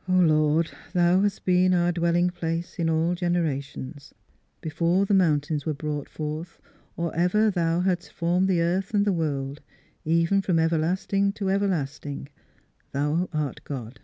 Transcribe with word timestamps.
"O 0.08 0.14
Lord, 0.14 0.72
thou 0.94 1.20
hast 1.22 1.44
been 1.44 1.72
our 1.72 1.92
dwelling 1.92 2.30
place 2.30 2.76
in 2.76 2.90
all 2.90 3.14
generations: 3.14 4.12
before 4.60 5.06
the 5.06 5.14
mountains 5.14 5.64
were 5.64 5.74
brought 5.74 6.08
forth, 6.08 6.58
or 6.96 7.14
ever 7.14 7.52
thou 7.52 7.82
hadst 7.82 8.12
formed 8.12 8.48
the 8.48 8.60
earth 8.60 8.92
and 8.94 9.04
the 9.04 9.12
world 9.12 9.60
even 10.04 10.42
from 10.42 10.58
everlasting 10.58 11.32
to 11.34 11.50
everlasting 11.50 12.28
thou 12.92 13.28
art 13.32 13.62
God! 13.62 14.00